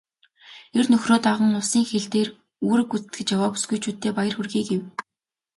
[0.77, 2.29] "Эр нөхрөө даган улсын хил дээр
[2.67, 4.81] үүрэг гүйцэтгэж яваа бүсгүйчүүддээ баяр хүргэе" гэв.